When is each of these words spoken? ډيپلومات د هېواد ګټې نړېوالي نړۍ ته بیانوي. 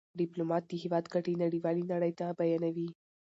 ډيپلومات 0.19 0.63
د 0.67 0.73
هېواد 0.83 1.05
ګټې 1.13 1.33
نړېوالي 1.43 1.83
نړۍ 1.93 2.11
ته 2.19 2.25
بیانوي. 2.39 2.89